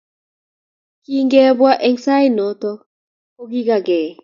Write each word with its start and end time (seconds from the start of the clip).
Kingebwaat 1.03 1.83
sait 2.03 2.29
noto, 2.37 2.71
kogigagee 3.35 4.09